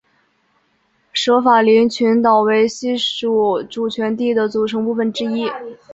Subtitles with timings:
[1.13, 5.45] 舍法林群岛为西属主权地的组成部分之一。